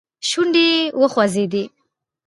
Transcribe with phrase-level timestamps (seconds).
[0.29, 1.63] شونډي يې وخوځېدې.